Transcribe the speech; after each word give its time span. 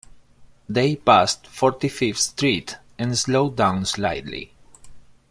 They 0.67 0.95
passed 0.95 1.45
Forty-fifth 1.45 2.17
Street 2.17 2.75
and 2.97 3.15
slowed 3.15 3.55
down 3.55 3.85
slightly. 3.85 4.51